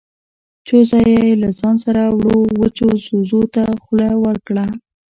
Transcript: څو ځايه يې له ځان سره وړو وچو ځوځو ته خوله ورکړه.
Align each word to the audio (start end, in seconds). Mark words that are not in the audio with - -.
څو 0.67 0.77
ځايه 0.89 1.19
يې 1.27 1.33
له 1.43 1.49
ځان 1.59 1.75
سره 1.85 2.01
وړو 2.15 2.39
وچو 2.59 2.87
ځوځو 3.07 3.41
ته 3.53 3.63
خوله 3.83 4.09
ورکړه. 4.25 4.65